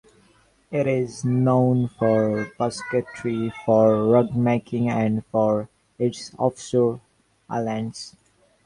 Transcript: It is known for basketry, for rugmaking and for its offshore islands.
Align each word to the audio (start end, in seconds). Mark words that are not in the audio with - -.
It 0.71 0.87
is 0.87 1.23
known 1.23 1.87
for 1.87 2.49
basketry, 2.57 3.53
for 3.63 3.89
rugmaking 3.93 4.87
and 4.89 5.23
for 5.27 5.69
its 5.99 6.31
offshore 6.39 7.01
islands. 7.47 8.15